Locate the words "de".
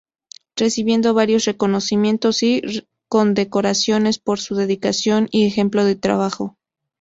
5.85-5.95